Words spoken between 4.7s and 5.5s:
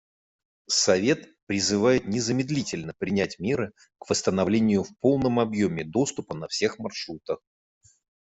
в полном